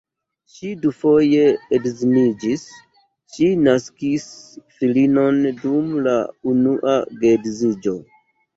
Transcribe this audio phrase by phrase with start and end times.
[0.51, 1.43] Ŝi dufoje
[1.77, 2.63] edziniĝis,
[3.35, 4.27] ŝi naskis
[4.79, 6.19] filinon dum la
[6.57, 7.99] unua geedziĝo.